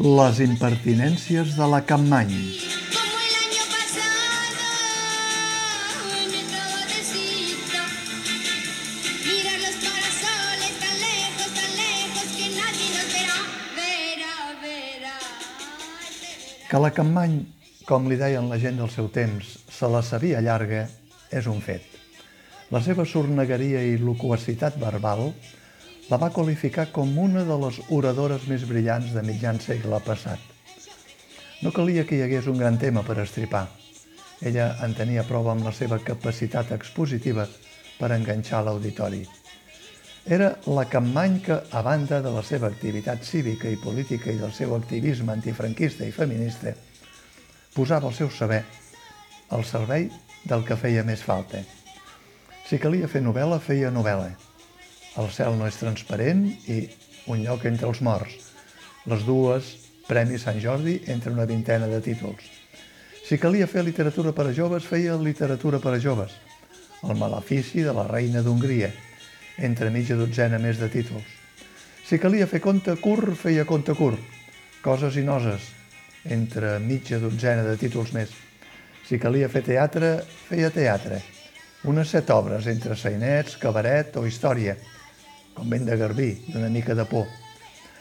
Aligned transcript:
Les 0.00 0.38
impertinències 0.40 1.50
de 1.58 1.66
la 1.68 1.82
Campmany. 1.84 2.30
Que 16.64 16.80
la 16.80 16.88
Campmany, 16.96 17.36
com 17.84 18.08
li 18.08 18.16
deien 18.16 18.48
la 18.48 18.56
gent 18.56 18.80
del 18.80 18.88
seu 18.88 19.12
temps, 19.12 19.52
se 19.68 19.84
la 19.92 20.00
sabia 20.00 20.40
llarga, 20.40 20.86
és 21.28 21.44
un 21.44 21.60
fet. 21.60 21.84
La 22.72 22.80
seva 22.80 23.04
sornegueria 23.04 23.84
i 23.84 23.98
loquacitat 24.00 24.80
verbal 24.80 25.34
la 26.10 26.18
va 26.18 26.32
qualificar 26.34 26.88
com 26.90 27.12
una 27.22 27.44
de 27.46 27.56
les 27.62 27.76
oradores 27.94 28.48
més 28.50 28.64
brillants 28.66 29.12
de 29.14 29.22
mitjan 29.22 29.60
segle 29.62 30.00
passat. 30.02 30.40
No 31.62 31.70
calia 31.70 32.02
que 32.06 32.16
hi 32.18 32.24
hagués 32.24 32.48
un 32.50 32.58
gran 32.58 32.80
tema 32.82 33.04
per 33.06 33.20
estripar. 33.22 33.68
Ella 34.42 34.72
en 34.82 34.96
tenia 34.98 35.22
prova 35.28 35.52
amb 35.54 35.62
la 35.68 35.72
seva 35.76 36.00
capacitat 36.02 36.72
expositiva 36.74 37.46
per 38.00 38.10
enganxar 38.16 38.64
l'auditori. 38.66 39.22
Era 40.26 40.50
la 40.66 40.88
Campmany 40.90 41.38
que, 41.46 41.60
a 41.70 41.82
banda 41.86 42.20
de 42.24 42.34
la 42.34 42.42
seva 42.42 42.66
activitat 42.66 43.22
cívica 43.24 43.70
i 43.70 43.78
política 43.78 44.32
i 44.32 44.40
del 44.42 44.52
seu 44.52 44.74
activisme 44.74 45.32
antifranquista 45.32 46.04
i 46.04 46.12
feminista, 46.12 46.74
posava 47.74 48.10
el 48.10 48.18
seu 48.18 48.34
saber 48.34 48.64
al 49.54 49.64
servei 49.64 50.10
del 50.42 50.66
que 50.66 50.76
feia 50.76 51.06
més 51.06 51.22
falta. 51.22 51.62
Si 52.66 52.82
calia 52.82 53.08
fer 53.08 53.22
novel·la, 53.22 53.62
feia 53.62 53.94
novel·la. 53.94 54.49
El 55.18 55.26
cel 55.34 55.56
no 55.58 55.66
és 55.66 55.78
transparent 55.80 56.44
i 56.70 56.84
Un 57.30 57.42
lloc 57.44 57.64
entre 57.68 57.86
els 57.86 58.00
morts. 58.00 58.32
Les 59.10 59.24
dues, 59.26 59.66
Premi 60.06 60.38
Sant 60.40 60.56
Jordi, 60.62 60.96
entre 61.12 61.30
una 61.30 61.44
vintena 61.46 61.86
de 61.86 62.00
títols. 62.02 62.46
Si 63.26 63.38
calia 63.38 63.68
fer 63.70 63.84
literatura 63.84 64.32
per 64.32 64.46
a 64.48 64.54
joves, 64.56 64.86
feia 64.88 65.14
literatura 65.20 65.78
per 65.78 65.92
a 65.94 66.00
joves. 66.02 66.32
El 67.06 67.14
malefici 67.20 67.84
de 67.86 67.92
la 67.94 68.06
reina 68.08 68.42
d'Hongria, 68.42 68.88
entre 69.58 69.90
mitja 69.94 70.16
dotzena 70.18 70.58
més 70.58 70.80
de 70.80 70.88
títols. 70.90 71.28
Si 72.08 72.18
calia 72.18 72.48
fer 72.50 72.62
conte 72.64 72.96
curt, 72.98 73.36
feia 73.38 73.66
conte 73.68 73.94
curt. 73.94 74.18
Coses 74.82 75.18
i 75.20 75.22
noses, 75.22 75.68
entre 76.24 76.78
mitja 76.80 77.20
dotzena 77.22 77.66
de 77.68 77.76
títols 77.78 78.14
més. 78.16 78.32
Si 79.06 79.18
calia 79.20 79.50
fer 79.52 79.62
teatre, 79.68 80.16
feia 80.48 80.72
teatre. 80.74 81.20
Unes 81.90 82.10
set 82.16 82.32
obres, 82.34 82.66
entre 82.66 82.96
sainets, 82.96 83.54
cabaret 83.60 84.16
o 84.16 84.26
història, 84.26 84.74
com 85.60 85.68
ben 85.68 85.84
de 85.84 85.92
Garbí, 85.92 86.30
d'una 86.48 86.70
mica 86.72 86.94
de 86.96 87.04
por. 87.04 87.26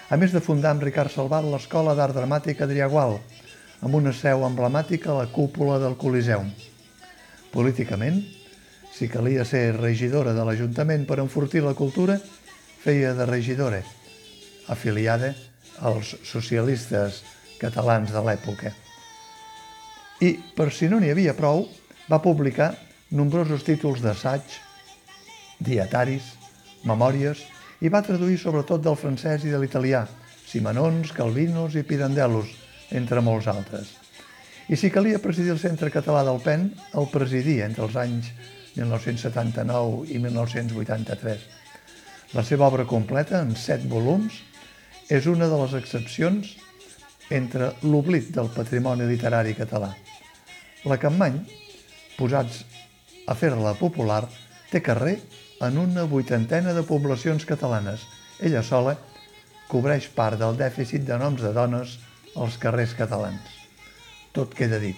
A 0.07 0.15
més 0.15 0.31
de 0.31 0.39
fundar 0.39 0.71
amb 0.71 0.83
Ricard 0.85 1.11
Salvat 1.11 1.43
l'Escola 1.43 1.91
d'Art 1.91 2.15
Dramàtic 2.15 2.61
Adrià 2.63 2.87
Gual, 2.87 3.17
amb 3.83 3.97
una 3.99 4.13
seu 4.15 4.45
emblemàtica 4.47 5.11
a 5.11 5.17
la 5.17 5.25
cúpula 5.27 5.75
del 5.83 5.97
Coliseum. 5.99 6.47
Políticament, 7.51 8.21
si 8.95 9.09
calia 9.11 9.43
ser 9.43 9.73
regidora 9.75 10.31
de 10.37 10.47
l'Ajuntament 10.47 11.03
per 11.09 11.19
enfortir 11.19 11.65
la 11.65 11.75
cultura, 11.75 12.15
feia 12.79 13.11
de 13.17 13.27
regidora, 13.27 13.83
afiliada 14.71 15.33
als 15.83 16.15
socialistes 16.23 17.21
catalans 17.59 18.15
de 18.15 18.23
l'època. 18.23 18.71
I, 20.23 20.31
per 20.55 20.71
si 20.71 20.87
no 20.87 21.03
n'hi 21.03 21.11
havia 21.11 21.35
prou, 21.35 21.65
va 22.07 22.23
publicar 22.23 22.71
nombrosos 23.11 23.67
títols 23.67 23.99
d'assaig, 23.99 24.47
dietaris, 25.59 26.37
memòries 26.87 27.43
i 27.81 27.89
va 27.91 28.03
traduir 28.03 28.37
sobretot 28.39 28.83
del 28.83 28.97
francès 28.99 29.45
i 29.47 29.53
de 29.53 29.59
l'italià, 29.61 30.03
Simenons, 30.49 31.13
Calvinos 31.15 31.77
i 31.79 31.85
Pirandellos, 31.87 32.51
entre 32.91 33.21
molts 33.23 33.47
altres. 33.47 33.93
I 34.69 34.77
si 34.77 34.91
calia 34.93 35.21
presidir 35.21 35.53
el 35.55 35.61
Centre 35.61 35.89
Català 35.93 36.23
del 36.27 36.41
PEN, 36.43 36.67
el 36.99 37.07
presidia 37.13 37.65
entre 37.69 37.85
els 37.87 37.95
anys 37.97 38.31
1979 38.75 40.09
i 40.13 40.19
1983. 40.21 41.47
La 42.37 42.43
seva 42.45 42.67
obra 42.67 42.85
completa, 42.85 43.41
en 43.41 43.55
set 43.57 43.85
volums, 43.89 44.43
és 45.09 45.25
una 45.25 45.47
de 45.49 45.57
les 45.63 45.73
excepcions 45.79 46.51
entre 47.33 47.71
l'oblit 47.85 48.29
del 48.35 48.49
patrimoni 48.53 49.07
literari 49.09 49.55
català. 49.57 49.89
La 50.85 50.97
Campmany, 51.01 51.39
posats 52.17 52.63
a 53.29 53.35
fer-la 53.37 53.73
popular, 53.79 54.23
té 54.69 54.81
carrer 54.85 55.17
en 55.61 55.77
una 55.77 56.03
vuitantena 56.03 56.73
de 56.73 56.83
poblacions 56.83 57.45
catalanes. 57.45 58.05
Ella 58.39 58.63
sola 58.63 58.95
cobreix 59.69 60.07
part 60.15 60.39
del 60.39 60.57
dèficit 60.57 61.03
de 61.05 61.17
noms 61.19 61.43
de 61.43 61.51
dones 61.53 61.97
als 62.35 62.57
carrers 62.61 62.95
catalans. 62.97 63.43
Tot 64.33 64.55
queda 64.55 64.79
dit. 64.79 64.97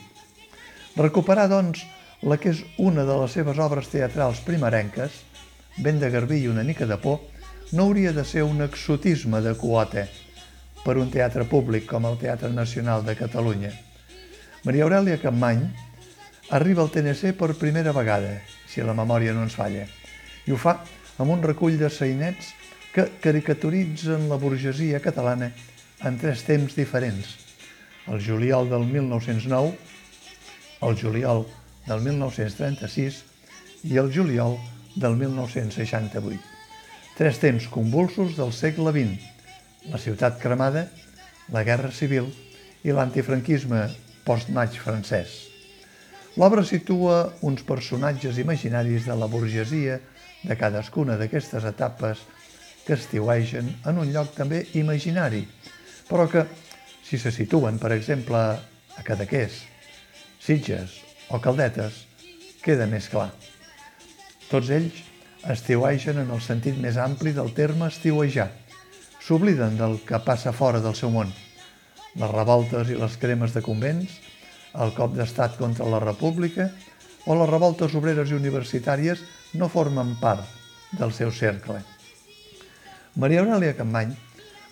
Recuperar, 0.95 1.47
doncs, 1.49 1.83
la 2.22 2.38
que 2.38 2.51
és 2.53 2.61
una 2.77 3.05
de 3.07 3.17
les 3.23 3.33
seves 3.33 3.59
obres 3.59 3.89
teatrals 3.89 4.41
primerenques, 4.45 5.11
ben 5.81 5.99
de 5.99 6.11
garbí 6.13 6.44
i 6.44 6.49
una 6.51 6.66
mica 6.67 6.85
de 6.85 6.97
por, 7.01 7.22
no 7.72 7.88
hauria 7.88 8.11
de 8.13 8.25
ser 8.28 8.43
un 8.43 8.61
exotisme 8.61 9.39
de 9.41 9.55
quota 9.55 10.05
per 10.83 10.97
un 10.99 11.09
teatre 11.13 11.45
públic 11.47 11.88
com 11.89 12.05
el 12.09 12.19
Teatre 12.19 12.51
Nacional 12.51 13.05
de 13.05 13.16
Catalunya. 13.16 13.72
Maria 14.66 14.83
Aurelia 14.83 15.17
Campmany 15.22 15.63
arriba 16.51 16.83
al 16.83 16.91
TNC 16.91 17.33
per 17.39 17.55
primera 17.55 17.93
vegada, 17.95 18.35
si 18.67 18.83
la 18.83 18.97
memòria 18.97 19.33
no 19.33 19.45
ens 19.47 19.55
falla, 19.55 19.88
i 20.47 20.52
ho 20.53 20.57
fa 20.57 20.78
amb 21.22 21.31
un 21.34 21.44
recull 21.46 21.78
de 21.79 21.90
sainets 21.90 22.53
que 22.91 23.07
caricaturitzen 23.24 24.28
la 24.29 24.40
burgesia 24.41 25.00
catalana 25.03 25.52
en 26.03 26.18
tres 26.19 26.44
temps 26.47 26.75
diferents. 26.75 27.38
El 28.09 28.19
juliol 28.25 28.69
del 28.69 28.88
1909, 28.90 29.75
el 30.81 30.97
juliol 30.97 31.46
del 31.85 32.02
1936 32.02 33.22
i 33.91 33.97
el 34.02 34.12
juliol 34.13 34.57
del 34.96 35.16
1968. 35.16 36.41
Tres 37.18 37.40
temps 37.40 37.68
convulsos 37.69 38.35
del 38.38 38.52
segle 38.53 38.91
XX, 38.96 39.22
la 39.94 40.02
ciutat 40.02 40.40
cremada, 40.41 40.88
la 41.53 41.63
guerra 41.68 41.91
civil 41.94 42.31
i 42.84 42.94
l'antifranquisme 42.96 43.85
post-maig 44.25 44.78
francès. 44.81 45.52
L'obra 46.40 46.63
situa 46.63 47.34
uns 47.44 47.63
personatges 47.68 48.40
imaginaris 48.40 49.06
de 49.09 49.16
la 49.19 49.28
burgesia 49.28 50.00
de 50.44 50.57
cadascuna 50.57 51.18
d'aquestes 51.19 51.66
etapes 51.69 52.24
que 52.85 52.97
estiuegen 52.97 53.69
en 53.85 54.02
un 54.02 54.12
lloc 54.13 54.34
també 54.35 54.63
imaginari, 54.79 55.44
però 56.09 56.28
que, 56.29 56.46
si 57.06 57.19
se 57.22 57.31
situen, 57.31 57.78
per 57.79 57.94
exemple, 57.94 58.40
a 58.97 59.03
Cadaqués, 59.06 59.62
Sitges 60.41 60.97
o 61.29 61.40
Caldetes, 61.40 62.06
queda 62.63 62.88
més 62.90 63.07
clar. 63.12 63.29
Tots 64.50 64.72
ells 64.74 65.03
estiuegen 65.50 66.22
en 66.22 66.34
el 66.34 66.41
sentit 66.44 66.78
més 66.81 66.97
ampli 67.02 67.34
del 67.34 67.53
terme 67.58 67.88
estiuejar. 67.90 68.50
S'obliden 69.22 69.78
del 69.78 70.00
que 70.06 70.19
passa 70.25 70.53
fora 70.53 70.81
del 70.81 70.97
seu 70.97 71.13
món. 71.13 71.31
Les 72.18 72.34
revoltes 72.34 72.90
i 72.90 72.97
les 72.97 73.18
cremes 73.22 73.53
de 73.56 73.63
convents, 73.66 74.18
el 74.81 74.94
cop 74.97 75.13
d'estat 75.16 75.58
contra 75.59 75.88
la 75.88 76.02
república 76.03 76.69
o 77.26 77.38
les 77.38 77.50
revoltes 77.50 77.94
obreres 77.98 78.32
i 78.32 78.38
universitàries 78.38 79.24
no 79.59 79.70
formen 79.70 80.16
part 80.22 80.46
del 80.98 81.14
seu 81.14 81.32
cercle. 81.32 81.82
Maria 83.16 83.42
Aurelia 83.44 83.76
Campany 83.78 84.14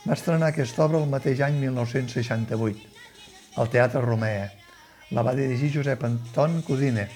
va 0.06 0.16
estrenar 0.16 0.51
aquesta 0.51 0.86
obra 0.86 1.01
el 1.01 1.10
mateix 1.12 1.42
any 1.46 1.60
1968, 1.60 2.86
al 3.60 3.69
Teatre 3.69 4.01
Romea. 4.06 4.48
La 5.12 5.24
va 5.25 5.36
dirigir 5.36 5.74
Josep 5.74 6.04
Anton 6.07 6.62
Codina, 6.68 7.07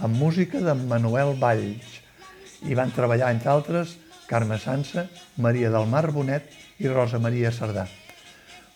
amb 0.00 0.16
música 0.16 0.60
de 0.64 0.74
Manuel 0.74 1.34
Valls. 1.40 1.98
I 2.64 2.76
van 2.78 2.92
treballar, 2.96 3.32
entre 3.34 3.50
altres, 3.52 3.96
Carme 4.30 4.58
Sansa, 4.62 5.08
Maria 5.36 5.70
del 5.74 5.88
Mar 5.90 6.06
Bonet 6.14 6.48
i 6.78 6.88
Rosa 6.88 7.18
Maria 7.18 7.50
Cerdà. 7.52 7.86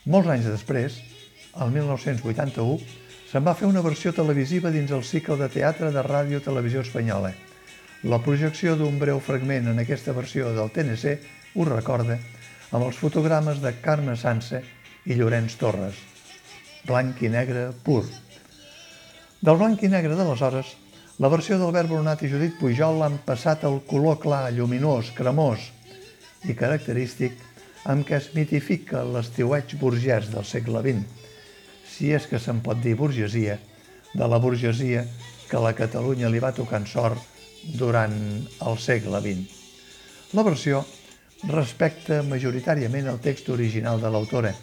Molts 0.04 0.28
anys 0.28 0.50
després, 0.50 0.98
el 1.62 1.70
1981, 1.72 3.03
se'n 3.34 3.42
va 3.42 3.56
fer 3.58 3.66
una 3.66 3.80
versió 3.82 4.12
televisiva 4.14 4.70
dins 4.70 4.92
el 4.94 5.00
cicle 5.02 5.34
de 5.40 5.48
teatre 5.50 5.88
de 5.90 6.02
Ràdio 6.06 6.38
Televisió 6.38 6.84
Espanyola. 6.84 7.32
La 8.06 8.20
projecció 8.22 8.76
d'un 8.78 8.94
breu 9.00 9.18
fragment 9.18 9.72
en 9.72 9.80
aquesta 9.82 10.12
versió 10.14 10.52
del 10.54 10.70
TNC 10.70 11.16
ho 11.58 11.66
recorda 11.66 12.14
amb 12.70 12.84
els 12.84 13.00
fotogrames 13.00 13.58
de 13.58 13.72
Carme 13.82 14.14
Sansa 14.14 14.60
i 14.62 15.16
Llorenç 15.18 15.56
Torres. 15.58 15.98
Blanc 16.86 17.24
i 17.26 17.32
negre 17.34 17.64
pur. 17.82 18.04
Del 19.42 19.58
blanc 19.58 19.82
i 19.82 19.90
negre 19.90 20.14
d'aleshores, 20.14 20.70
la 21.18 21.32
versió 21.34 21.58
d'Albert 21.58 21.90
Brunat 21.90 22.22
i 22.22 22.30
Judit 22.30 22.54
Pujol 22.60 23.02
han 23.02 23.18
passat 23.26 23.66
al 23.66 23.80
color 23.90 24.22
clar, 24.22 24.44
lluminós, 24.54 25.10
cremós 25.18 25.72
i 26.46 26.54
característic 26.54 27.42
amb 27.90 28.06
què 28.06 28.14
es 28.22 28.30
mitifica 28.38 29.02
l'estiueig 29.02 29.74
burgès 29.82 30.30
del 30.30 30.46
segle 30.46 30.86
XX, 30.86 31.23
si 31.94 32.10
és 32.14 32.26
que 32.26 32.40
se'n 32.42 32.60
pot 32.64 32.80
dir 32.82 32.96
burgesia, 32.98 33.58
de 34.14 34.26
la 34.30 34.38
burgesia 34.38 35.04
que 35.50 35.60
la 35.62 35.74
Catalunya 35.78 36.30
li 36.30 36.42
va 36.42 36.54
tocar 36.54 36.80
en 36.82 36.86
sort 36.90 37.20
durant 37.78 38.14
el 38.66 38.78
segle 38.78 39.20
XX. 39.22 39.60
La 40.34 40.44
versió 40.46 40.82
respecta 41.50 42.22
majoritàriament 42.26 43.06
el 43.10 43.20
text 43.22 43.50
original 43.54 44.00
de 44.02 44.10
l'autora, 44.10 44.54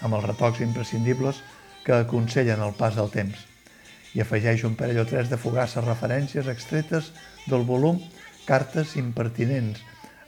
amb 0.00 0.16
els 0.16 0.26
retocs 0.26 0.60
imprescindibles 0.64 1.40
que 1.84 1.96
aconsellen 1.96 2.60
el 2.64 2.74
pas 2.76 2.96
del 2.98 3.10
temps. 3.14 3.36
I 4.14 4.24
afegeix 4.24 4.64
un 4.66 4.74
parell 4.76 5.00
o 5.04 5.06
tres 5.08 5.30
de 5.30 5.38
fugaces 5.38 5.86
referències 5.86 6.50
extretes 6.50 7.12
del 7.46 7.64
volum 7.68 8.00
Cartes 8.46 8.96
impertinents, 8.98 9.78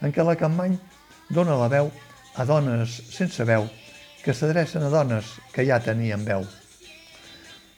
en 0.01 0.13
què 0.15 0.23
la 0.23 0.37
Campmany 0.39 0.77
dona 1.33 1.57
la 1.59 1.69
veu 1.73 1.89
a 2.39 2.45
dones 2.47 3.01
sense 3.11 3.45
veu 3.49 3.67
que 4.23 4.35
s'adrecen 4.35 4.85
a 4.87 4.91
dones 4.93 5.37
que 5.53 5.67
ja 5.67 5.81
tenien 5.83 6.25
veu. 6.25 6.45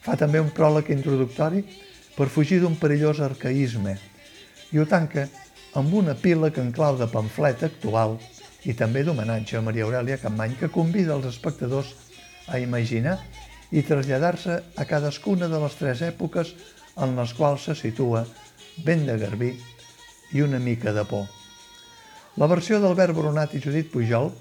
Fa 0.04 0.16
també 0.20 0.40
un 0.42 0.52
pròleg 0.52 0.90
introductori 0.92 1.64
per 2.14 2.28
fugir 2.28 2.60
d'un 2.62 2.76
perillós 2.76 3.22
arcaïsme 3.24 3.96
i 4.72 4.78
ho 4.78 4.86
tanca 4.86 5.26
amb 5.80 5.94
una 5.94 6.14
pila 6.14 6.52
en 6.60 6.70
clau 6.72 6.98
de 7.00 7.08
pamflet 7.10 7.64
actual 7.66 8.18
i 8.64 8.74
també 8.74 9.02
d'homenatge 9.04 9.58
a 9.58 9.64
Maria 9.64 9.84
Aurelia 9.84 10.20
Campmany 10.20 10.56
que 10.60 10.72
convida 10.72 11.14
els 11.16 11.26
espectadors 11.32 11.94
a 12.46 12.60
imaginar 12.60 13.18
i 13.72 13.82
traslladar-se 13.82 14.60
a 14.76 14.84
cadascuna 14.84 15.48
de 15.48 15.60
les 15.60 15.76
tres 15.80 16.02
èpoques 16.06 16.54
en 17.02 17.16
les 17.18 17.32
quals 17.34 17.66
se 17.68 17.74
situa 17.74 18.24
ben 18.84 19.06
de 19.06 19.16
garbí 19.18 19.54
i 20.34 20.42
una 20.42 20.58
mica 20.58 20.92
de 20.92 21.04
por. 21.08 21.26
La 22.36 22.46
versió 22.50 22.80
d'Albert 22.82 23.14
Brunat 23.14 23.54
i 23.54 23.62
Judit 23.62 23.90
Pujol, 23.92 24.32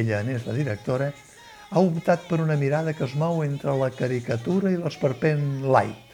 ella 0.00 0.22
n'és 0.26 0.46
la 0.46 0.56
directora, 0.56 1.12
ha 1.70 1.80
optat 1.82 2.26
per 2.28 2.40
una 2.42 2.56
mirada 2.60 2.92
que 2.94 3.04
es 3.06 3.14
mou 3.18 3.42
entre 3.44 3.74
la 3.78 3.90
caricatura 3.90 4.70
i 4.70 4.78
l'esperpent 4.78 5.64
light. 5.66 6.12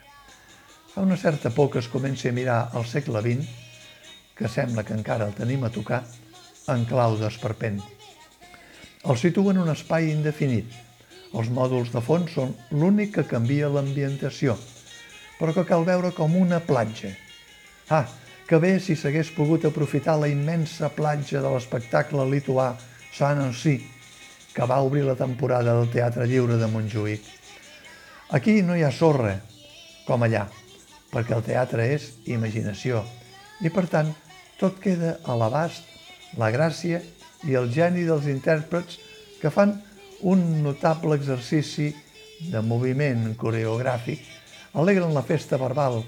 Fa 0.94 1.04
una 1.04 1.18
certa 1.20 1.50
por 1.54 1.70
que 1.70 1.78
es 1.82 1.88
comenci 1.88 2.28
a 2.28 2.32
mirar 2.32 2.60
al 2.72 2.86
segle 2.86 3.20
XX, 3.22 3.48
que 4.36 4.48
sembla 4.48 4.84
que 4.84 4.96
encara 4.96 5.26
el 5.28 5.34
tenim 5.36 5.64
a 5.64 5.72
tocar, 5.74 6.04
en 6.72 6.86
clau 6.88 7.16
d'esperpent. 7.20 7.80
El 9.04 9.16
situa 9.20 9.52
en 9.52 9.60
un 9.62 9.72
espai 9.72 10.10
indefinit. 10.12 10.72
Els 11.36 11.50
mòduls 11.54 11.92
de 11.92 12.02
fons 12.02 12.32
són 12.34 12.54
l'únic 12.72 13.14
que 13.18 13.28
canvia 13.28 13.68
l'ambientació, 13.70 14.56
però 15.38 15.54
que 15.56 15.66
cal 15.68 15.86
veure 15.86 16.10
com 16.16 16.34
una 16.36 16.58
platja. 16.60 17.12
Ah, 17.88 18.06
que 18.48 18.58
bé 18.58 18.78
si 18.82 18.96
s'hagués 18.98 19.30
pogut 19.36 19.64
aprofitar 19.68 20.16
la 20.18 20.28
immensa 20.28 20.90
platja 20.90 21.40
de 21.44 21.52
l'espectacle 21.52 22.26
lituà 22.32 22.72
Sant 23.14 23.40
Ancí, 23.42 23.76
que 24.54 24.66
va 24.66 24.80
obrir 24.86 25.04
la 25.06 25.18
temporada 25.18 25.76
del 25.78 25.90
Teatre 25.92 26.26
Lliure 26.26 26.56
de 26.60 26.68
Montjuïc. 26.70 27.22
Aquí 28.30 28.60
no 28.62 28.76
hi 28.76 28.84
ha 28.86 28.92
sorra, 28.94 29.36
com 30.06 30.22
allà, 30.22 30.46
perquè 31.10 31.34
el 31.36 31.46
teatre 31.46 31.86
és 31.94 32.12
imaginació 32.30 33.02
i, 33.60 33.70
per 33.70 33.86
tant, 33.90 34.12
tot 34.60 34.78
queda 34.82 35.16
a 35.26 35.36
l'abast, 35.38 35.86
la 36.38 36.50
gràcia 36.54 37.00
i 37.48 37.56
el 37.58 37.70
geni 37.74 38.04
dels 38.06 38.28
intèrprets 38.30 38.98
que 39.40 39.50
fan 39.52 39.74
un 40.30 40.62
notable 40.62 41.16
exercici 41.18 41.90
de 42.52 42.60
moviment 42.64 43.32
coreogràfic, 43.40 44.20
alegren 44.80 45.14
la 45.16 45.24
festa 45.26 45.58
verbal 45.60 46.00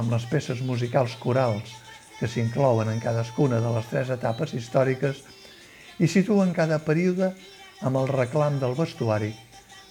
amb 0.00 0.12
les 0.14 0.24
peces 0.30 0.62
musicals 0.66 1.16
corals 1.20 1.74
que 2.18 2.28
s'inclouen 2.28 2.88
en 2.92 3.00
cadascuna 3.02 3.60
de 3.60 3.74
les 3.74 3.90
tres 3.90 4.10
etapes 4.14 4.54
històriques 4.54 5.22
i 6.00 6.08
situen 6.08 6.54
cada 6.56 6.80
període 6.80 7.30
amb 7.84 8.00
el 8.00 8.08
reclam 8.08 8.58
del 8.60 8.74
vestuari 8.76 9.30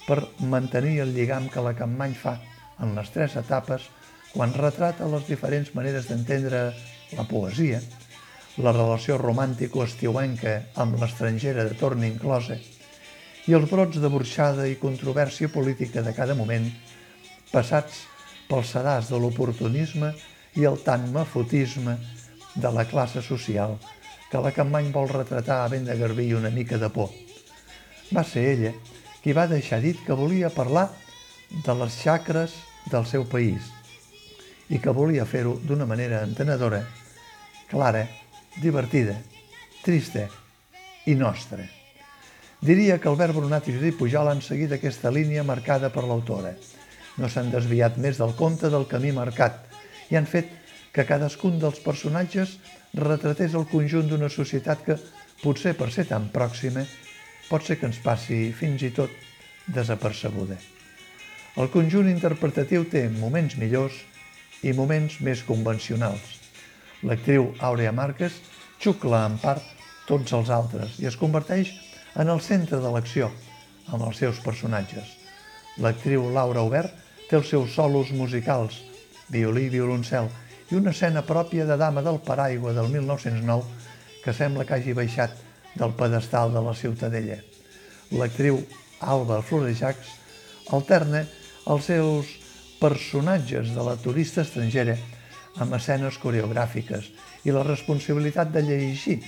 per 0.07 0.23
mantenir 0.51 0.99
el 1.03 1.13
lligam 1.13 1.47
que 1.53 1.61
la 1.61 1.75
Campmany 1.77 2.15
fa 2.17 2.35
en 2.81 2.95
les 2.97 3.11
tres 3.13 3.35
etapes 3.37 3.85
quan 4.33 4.53
retrata 4.53 5.09
les 5.09 5.25
diferents 5.29 5.69
maneres 5.77 6.09
d'entendre 6.09 6.63
la 7.17 7.25
poesia, 7.29 7.79
la 8.57 8.73
relació 8.73 9.17
romàntico-estiuenca 9.21 10.55
amb 10.81 10.97
l'estrangera 11.01 11.65
de 11.65 11.77
torn 11.77 12.05
inclosa 12.05 12.57
i 13.49 13.55
els 13.57 13.69
brots 13.69 14.01
de 14.01 14.09
burxada 14.13 14.67
i 14.69 14.77
controvèrsia 14.81 15.49
política 15.49 16.03
de 16.05 16.13
cada 16.13 16.35
moment, 16.37 16.67
passats 17.53 18.03
pels 18.49 18.73
sedars 18.75 19.09
de 19.09 19.17
l'oportunisme 19.21 20.11
i 20.57 20.65
el 20.69 20.81
tant 20.85 21.05
mafotisme 21.13 21.95
de 22.55 22.73
la 22.73 22.85
classe 22.89 23.21
social 23.25 23.77
que 24.29 24.41
la 24.41 24.53
Campmany 24.53 24.91
vol 24.93 25.09
retratar 25.09 25.63
a 25.63 25.69
ben 25.71 25.85
de 25.87 25.97
garbí 25.97 26.29
i 26.29 26.37
una 26.37 26.51
mica 26.53 26.77
de 26.77 26.89
por. 26.93 27.09
Va 28.13 28.23
ser 28.23 28.45
ella 28.53 28.73
qui 29.23 29.33
va 29.33 29.47
deixar 29.49 29.81
dit 29.81 29.97
que 30.05 30.17
volia 30.17 30.53
parlar 30.53 30.87
de 31.49 31.75
les 31.81 31.97
xacres 32.03 32.53
del 32.91 33.05
seu 33.09 33.25
país 33.25 33.71
i 34.69 34.77
que 34.77 34.93
volia 34.93 35.25
fer-ho 35.25 35.55
d'una 35.65 35.87
manera 35.89 36.21
entenedora, 36.23 36.83
clara, 37.69 38.05
divertida, 38.61 39.17
trista 39.81 40.27
i 41.09 41.15
nostra. 41.17 41.65
Diria 42.61 42.99
que 42.99 43.09
Albert 43.09 43.33
Brunat 43.33 43.69
i 43.69 43.73
Judit 43.73 43.97
Pujol 43.97 44.29
han 44.29 44.43
seguit 44.45 44.73
aquesta 44.75 45.09
línia 45.09 45.45
marcada 45.47 45.89
per 45.89 46.03
l'autora. 46.05 46.53
No 47.17 47.29
s'han 47.31 47.49
desviat 47.53 47.97
més 47.97 48.19
del 48.19 48.35
compte 48.37 48.69
del 48.69 48.85
camí 48.87 49.13
marcat 49.15 49.65
i 50.11 50.19
han 50.19 50.27
fet 50.29 50.58
que 50.93 51.05
cadascun 51.05 51.59
dels 51.61 51.79
personatges 51.83 52.57
retratés 52.97 53.55
el 53.57 53.67
conjunt 53.69 54.09
d'una 54.09 54.29
societat 54.33 54.83
que, 54.85 54.97
potser 55.43 55.75
per 55.77 55.89
ser 55.93 56.07
tan 56.09 56.27
pròxima, 56.33 56.83
pot 57.49 57.65
ser 57.65 57.79
que 57.79 57.87
ens 57.89 57.99
passi 58.03 58.49
fins 58.55 58.83
i 58.83 58.91
tot 58.95 59.13
desapercebuda. 59.69 60.57
El 61.59 61.69
conjunt 61.73 62.09
interpretatiu 62.09 62.85
té 62.89 63.07
moments 63.09 63.57
millors 63.59 63.95
i 64.63 64.73
moments 64.75 65.19
més 65.25 65.41
convencionals. 65.47 66.37
L'actriu 67.03 67.53
Aurea 67.63 67.93
Márquez 67.95 68.35
xucla 68.81 69.25
en 69.27 69.37
part 69.39 69.63
tots 70.07 70.33
els 70.35 70.49
altres 70.51 70.97
i 70.99 71.07
es 71.09 71.17
converteix 71.19 71.71
en 72.19 72.29
el 72.33 72.41
centre 72.43 72.79
de 72.83 72.91
l'acció 72.91 73.29
amb 73.87 74.05
els 74.07 74.19
seus 74.21 74.41
personatges. 74.43 75.15
L'actriu 75.79 76.27
Laura 76.33 76.63
Obert 76.67 76.93
té 77.29 77.37
els 77.37 77.49
seus 77.49 77.73
solos 77.77 78.11
musicals, 78.11 78.81
violí 79.29 79.67
i 79.67 79.73
violoncel, 79.77 80.29
i 80.69 80.77
una 80.77 80.91
escena 80.93 81.23
pròpia 81.25 81.65
de 81.65 81.77
Dama 81.81 82.03
del 82.05 82.19
Paraigua 82.21 82.73
del 82.77 82.89
1909 82.93 84.21
que 84.23 84.33
sembla 84.37 84.65
que 84.65 84.75
hagi 84.77 84.93
baixat 84.93 85.33
del 85.73 85.95
pedestal 85.97 86.53
de 86.53 86.61
la 86.61 86.75
Ciutadella. 86.77 87.39
L'actriu 88.13 88.59
Alba 89.01 89.39
Florejacs 89.41 90.11
alterna 90.77 91.23
els 91.73 91.89
seus 91.89 92.29
personatges 92.79 93.73
de 93.73 93.85
la 93.85 93.95
turista 93.97 94.45
estrangera 94.45 94.95
amb 95.59 95.73
escenes 95.79 96.21
coreogràfiques 96.21 97.09
i 97.49 97.55
la 97.55 97.65
responsabilitat 97.65 98.53
de 98.53 98.63
llegir 98.69 99.19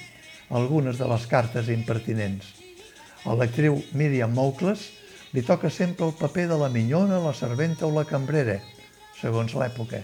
algunes 0.50 1.01
de 1.01 1.10
les 1.10 1.27
cartes 1.31 1.74
impertinents. 1.74 2.45
A 3.25 3.33
l'actriu 3.38 3.81
Miriam 3.98 4.33
Moucles 4.33 4.89
li 5.33 5.41
toca 5.48 5.69
sempre 5.74 6.05
el 6.05 6.17
paper 6.19 6.50
de 6.51 6.57
la 6.60 6.69
minyona, 6.69 7.21
la 7.24 7.33
serventa 7.33 7.88
o 7.88 7.93
la 7.95 8.05
cambrera, 8.05 8.60
segons 9.21 9.53
l'època, 9.55 10.01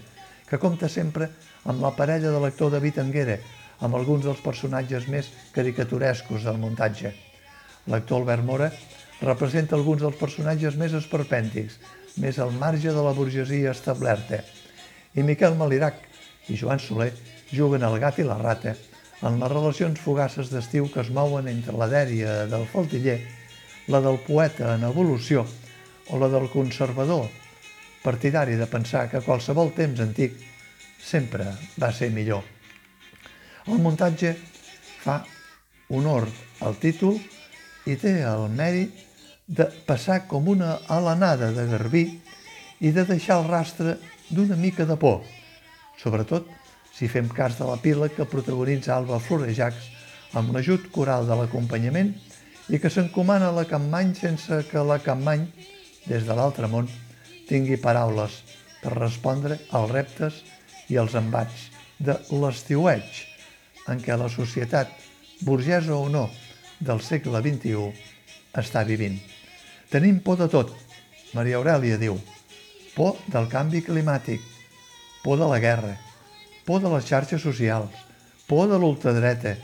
que 0.48 0.58
compta 0.58 0.88
sempre 0.88 1.30
amb 1.64 1.82
la 1.84 1.92
parella 1.96 2.32
de 2.32 2.40
l'actor 2.42 2.72
David 2.72 3.00
Anguera, 3.02 3.38
amb 3.84 3.94
alguns 3.94 4.24
dels 4.26 4.40
personatges 4.42 5.06
més 5.12 5.30
caricaturescos 5.54 6.46
del 6.48 6.58
muntatge. 6.58 7.12
L'actor 7.88 8.22
Albert 8.22 8.44
Mora 8.44 8.70
representa 9.20 9.76
alguns 9.76 10.02
dels 10.02 10.18
personatges 10.18 10.76
més 10.80 10.94
esperpèntics, 10.98 11.78
més 12.18 12.38
al 12.42 12.52
marge 12.58 12.92
de 12.92 13.02
la 13.04 13.14
burgesia 13.14 13.72
establerta. 13.74 14.42
I 15.14 15.24
Miquel 15.26 15.56
Malirac 15.58 16.04
i 16.48 16.56
Joan 16.58 16.80
Soler 16.82 17.12
juguen 17.52 17.84
el 17.86 17.98
gat 18.02 18.18
i 18.18 18.26
la 18.26 18.38
rata 18.40 18.74
en 19.26 19.40
les 19.40 19.50
relacions 19.50 19.98
fugaces 19.98 20.50
d'estiu 20.52 20.86
que 20.92 21.02
es 21.02 21.10
mouen 21.10 21.48
entre 21.50 21.74
la 21.78 21.88
dèria 21.90 22.44
del 22.50 22.66
faltiller, 22.70 23.18
la 23.88 24.00
del 24.04 24.20
poeta 24.26 24.74
en 24.76 24.84
evolució 24.86 25.44
o 26.08 26.18
la 26.20 26.28
del 26.30 26.46
conservador, 26.52 27.26
partidari 28.02 28.56
de 28.56 28.66
pensar 28.70 29.08
que 29.10 29.22
qualsevol 29.24 29.72
temps 29.76 30.00
antic 30.00 30.36
sempre 30.98 31.46
va 31.80 31.90
ser 31.92 32.10
millor. 32.14 32.44
El 33.68 33.82
muntatge 33.84 34.34
fa 35.02 35.20
honor 35.88 36.28
al 36.64 36.76
títol 36.80 37.18
i 37.88 37.96
té 37.96 38.20
el 38.26 38.48
mèrit 38.52 39.04
de 39.48 39.64
passar 39.86 40.26
com 40.28 40.48
una 40.52 40.76
alenada 40.92 41.50
de 41.56 41.64
garbí 41.70 42.04
i 42.84 42.92
de 42.92 43.04
deixar 43.08 43.40
el 43.40 43.48
rastre 43.48 43.96
d'una 44.28 44.56
mica 44.56 44.84
de 44.86 44.96
por, 45.00 45.22
sobretot 45.96 46.48
si 46.92 47.08
fem 47.08 47.28
cas 47.32 47.56
de 47.58 47.66
la 47.68 47.78
pila 47.80 48.10
que 48.12 48.26
protagonitza 48.28 48.96
Alba 48.96 49.20
Florejacs 49.22 49.88
amb 50.36 50.52
l'ajut 50.52 50.90
coral 50.92 51.28
de 51.28 51.36
l'acompanyament 51.38 52.12
i 52.68 52.80
que 52.82 52.90
s'encomana 52.92 53.52
la 53.54 53.64
Campmany 53.64 54.12
sense 54.18 54.60
que 54.68 54.82
la 54.84 54.98
Campmany, 55.00 55.46
des 56.04 56.26
de 56.26 56.34
l'altre 56.36 56.68
món, 56.68 56.88
tingui 57.48 57.78
paraules 57.80 58.42
per 58.82 58.94
respondre 58.96 59.58
als 59.74 59.90
reptes 59.90 60.42
i 60.88 60.98
als 61.00 61.16
embats 61.18 61.68
de 61.98 62.14
l'estiueig 62.30 63.24
en 63.88 64.02
què 64.04 64.16
la 64.20 64.28
societat, 64.28 64.90
burgesa 65.40 65.96
o 65.96 66.08
no, 66.12 66.28
del 66.78 67.00
segle 67.02 67.40
XXI 67.42 67.88
està 68.60 68.84
vivint. 68.86 69.16
Tenim 69.90 70.20
por 70.20 70.38
de 70.38 70.48
tot, 70.52 70.74
Maria 71.34 71.58
Aurelia 71.58 71.98
diu. 72.00 72.18
Por 72.94 73.16
del 73.32 73.48
canvi 73.50 73.82
climàtic, 73.86 74.42
por 75.22 75.38
de 75.40 75.48
la 75.48 75.58
guerra, 75.62 75.94
por 76.66 76.82
de 76.82 76.90
les 76.92 77.06
xarxes 77.08 77.42
socials, 77.42 77.94
por 78.48 78.68
de 78.68 78.78
l'ultradreta, 78.78 79.56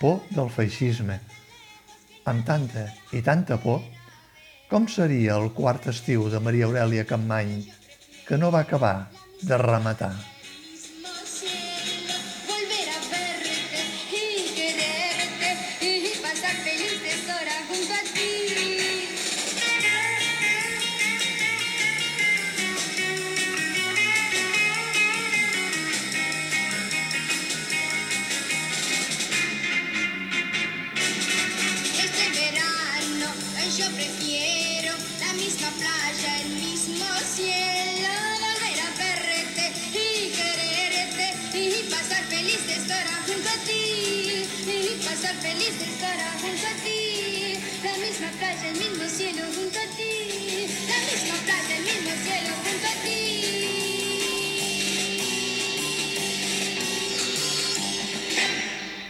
por 0.00 0.22
del 0.30 0.50
feixisme. 0.50 1.20
Amb 2.24 2.46
tanta 2.46 2.86
i 3.12 3.20
tanta 3.22 3.58
por 3.60 3.82
Com 4.74 4.88
seria 4.90 5.36
el 5.38 5.52
quart 5.54 5.84
estiu 5.86 6.24
de 6.32 6.40
Maria 6.42 6.66
Aurelia 6.66 7.04
Campmany 7.06 7.52
que 8.26 8.38
no 8.42 8.50
va 8.50 8.64
acabar 8.66 9.06
de 9.46 9.58
rematar? 9.62 10.33
Pasar 45.24 45.36
felices 45.36 46.02
horas 46.02 46.42
junto 46.42 46.66
a 46.66 46.84
ti, 46.84 47.58
la 47.82 47.96
misma 47.98 48.28
playa, 48.38 48.68
el 48.68 48.76
mismo 48.76 49.08